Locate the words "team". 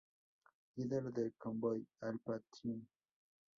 2.59-2.87